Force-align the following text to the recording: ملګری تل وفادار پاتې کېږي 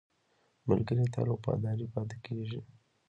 ملګری 0.69 1.05
تل 1.13 1.27
وفادار 1.31 1.79
پاتې 1.93 2.17
کېږي 2.25 2.59